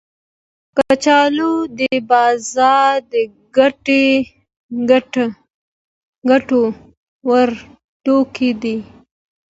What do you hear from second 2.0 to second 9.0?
بازار د ګټه ور توکي دي